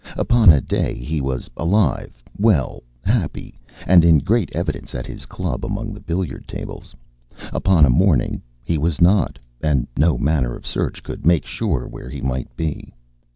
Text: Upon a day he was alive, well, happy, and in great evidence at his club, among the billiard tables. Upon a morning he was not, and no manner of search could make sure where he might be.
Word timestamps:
Upon 0.17 0.49
a 0.49 0.61
day 0.61 0.95
he 0.95 1.21
was 1.21 1.47
alive, 1.55 2.23
well, 2.35 2.81
happy, 3.05 3.59
and 3.85 4.03
in 4.03 4.17
great 4.17 4.49
evidence 4.55 4.95
at 4.95 5.05
his 5.05 5.27
club, 5.27 5.63
among 5.63 5.93
the 5.93 5.99
billiard 5.99 6.47
tables. 6.47 6.95
Upon 7.53 7.85
a 7.85 7.91
morning 7.91 8.41
he 8.63 8.79
was 8.79 8.99
not, 8.99 9.37
and 9.61 9.85
no 9.95 10.17
manner 10.17 10.55
of 10.55 10.65
search 10.65 11.03
could 11.03 11.23
make 11.23 11.45
sure 11.45 11.87
where 11.87 12.09
he 12.09 12.19
might 12.19 12.49
be. 12.57 12.95